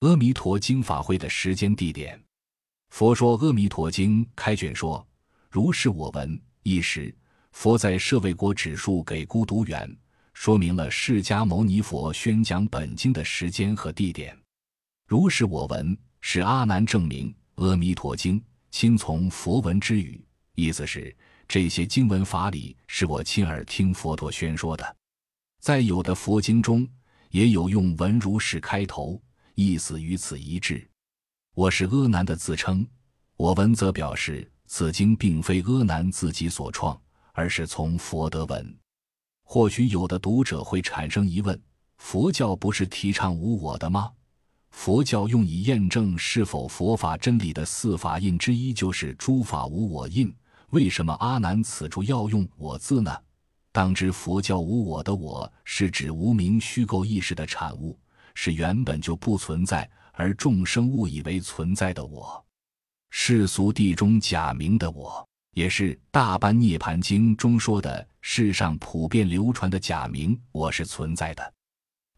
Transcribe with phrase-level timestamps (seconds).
[0.00, 2.16] 阿弥陀经法会的时间地点，
[2.88, 5.06] 《佛说阿弥陀经》开卷说
[5.50, 7.14] ：“如是我闻。”一时，
[7.52, 9.94] 佛在舍卫国指数给孤独园，
[10.32, 14.34] 说明了释迦牟尼佛宣讲本经的时间和地点。
[15.06, 17.30] 如是我闻，是阿难证明
[17.62, 18.40] 《阿弥陀经》
[18.70, 20.18] 亲从佛闻之语，
[20.54, 21.14] 意思是
[21.46, 24.96] 这些经文法理是我亲耳听佛陀宣说的。
[25.60, 26.88] 在有的佛经中，
[27.32, 29.20] 也有用“闻如是”开头。
[29.60, 30.88] 意思与此一致。
[31.54, 32.86] 我是阿难的自称，
[33.36, 36.98] 我文则表示此经并非阿难自己所创，
[37.34, 38.74] 而是从佛得闻。
[39.44, 41.60] 或许有的读者会产生疑问：
[41.98, 44.10] 佛教不是提倡无我的吗？
[44.70, 50.34] 佛教用以验证是否佛法真理的四法印之一就是诸法无我印，
[50.70, 53.14] 为什么阿难此处要用我字呢？
[53.72, 57.98] 当知佛教无我的我是指无名虚构意识的产物。
[58.34, 62.44] 是原本就不存在，而众生误以为存在的我，
[63.10, 71.54] 世俗地中假名的我，也是《大般涅盘经》中说的世上普遍流传的假名我是存在的。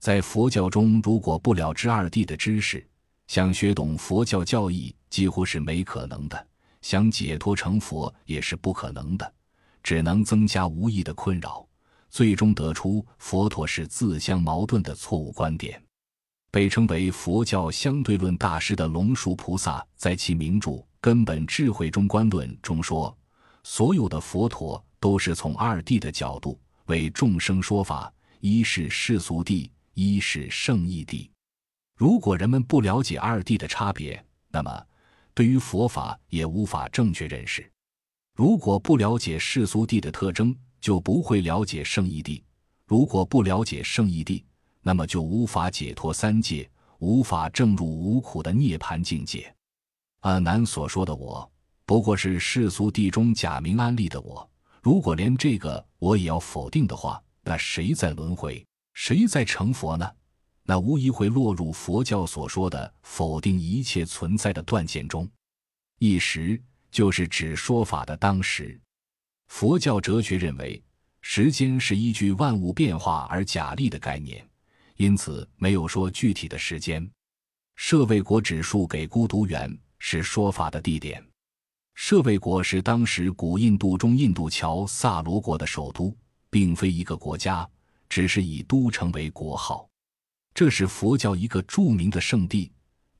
[0.00, 2.84] 在佛教中，如果不了知二谛的知识，
[3.28, 6.36] 想学懂佛教教义几乎是没可能的；
[6.80, 9.32] 想解脱成佛也是不可能的，
[9.82, 11.64] 只能增加无益的困扰，
[12.10, 15.80] 最终得出佛陀是自相矛盾的错误观点。
[16.52, 23.16] 被称为佛教相对论大师的龙树菩萨，在其名著《根本智慧中观论》中说
[23.64, 31.26] ：“所有的佛陀都是从二谛的角度为众生说法，一是世俗谛，一是圣义谛。
[31.96, 34.86] 如果人们不了解二谛的差别，那么
[35.32, 37.66] 对于佛法也无法正确认识。
[38.36, 42.42] 如果不了解世俗谛的特征，就不会了解圣义谛；
[42.84, 44.44] 如果不了解圣义谛，
[44.82, 49.54] 那么就无法解脱三界，无法证入无苦的涅槃境界。
[50.20, 51.50] 阿难所说的我，
[51.86, 54.48] 不过是世俗地中假名安立的我。
[54.82, 60.08] 如果连这个我也要否定的话，那谁在轮回，谁在成佛呢？
[60.64, 65.28] 那无疑会落入佛教所说的否定一切存在的断见中。
[65.98, 66.60] 一时
[66.90, 68.80] 就是指说法的当时。
[69.48, 70.82] 佛教哲学认为，
[71.20, 74.44] 时间是依据万物变化而假立的概念。
[74.96, 77.08] 因此，没有说具体的时间。
[77.76, 81.24] 舍卫国指数给孤独园是说法的地点。
[81.94, 86.16] 舍卫国是当时古印度中印度乔萨罗国的首都，
[86.48, 87.68] 并非一个国家，
[88.08, 89.88] 只是以都城为国号。
[90.54, 92.70] 这是佛教一个著名的圣地。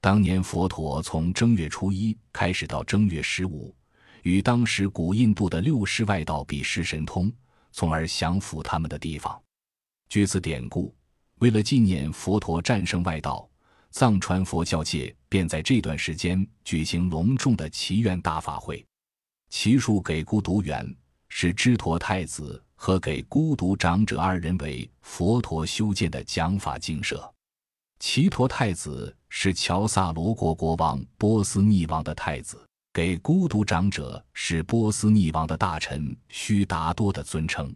[0.00, 3.74] 当年佛陀从正月初一开始到正月十五，
[4.22, 7.32] 与当时古印度的六世外道比试神通，
[7.72, 9.40] 从而降服他们的地方。
[10.08, 10.94] 据此典故。
[11.42, 13.50] 为了纪念佛陀战胜外道，
[13.90, 18.86] 藏传佛教界便在这段时间举行隆重的祈愿大法会。
[19.50, 20.88] 祈树给孤独园
[21.28, 27.28] 是支陀太子和给孤独长者二人为佛陀修建的讲法精舍。
[27.98, 37.74] 齐陀太子是乔萨罗国国王波斯匿王的太子，给孤独长者是波斯匿王的大臣须达多的尊称。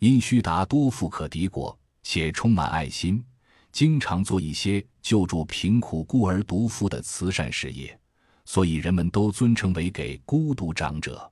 [0.00, 1.78] 因须达多富可敌国。
[2.10, 3.22] 且充满爱心，
[3.70, 8.00] 经常做一些救助贫苦孤儿独夫的慈善事业，
[8.46, 11.30] 所以人们都尊称为给孤独长者。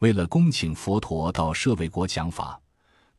[0.00, 2.60] 为了恭请佛陀到舍卫国讲法，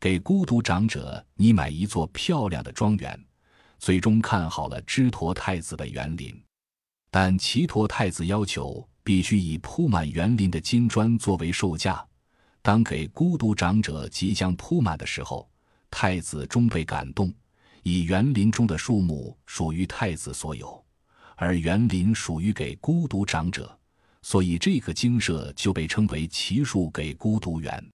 [0.01, 3.17] 给孤独长者拟买一座漂亮的庄园，
[3.79, 6.37] 最终看好了支陀太子的园林。
[7.09, 12.05] 但齐陀太子要求必须以铺满园林的金砖作为售价。
[12.61, 15.49] 当给孤独长者即将铺满的时候，
[15.91, 17.31] 太子终被感动，
[17.83, 20.83] 以园林中的树木属于太子所有，
[21.35, 23.77] 而园林属于给孤独长者，
[24.21, 27.91] 所以这个精舍就被称为奇树给孤独园。